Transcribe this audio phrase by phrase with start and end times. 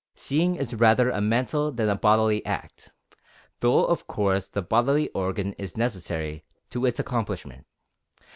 [0.15, 2.91] Seeing is rather a mental than a bodily act,
[3.59, 7.67] though of course the bodily organ is necessary to its accomplishment.